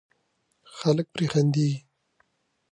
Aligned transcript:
خلک 0.77 1.05
پرې 1.13 1.25
خندېږي. 1.31 1.79